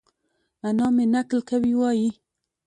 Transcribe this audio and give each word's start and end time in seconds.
انا 0.67 0.87
مې؛ 0.95 1.05
نکل 1.13 1.39
کوي 1.49 1.73
وايي؛ 1.79 2.09